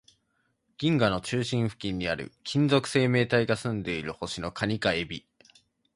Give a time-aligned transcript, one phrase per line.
[0.79, 5.25] 銀河の中心付近にある、金属生命体が住んでいる星の蟹か海老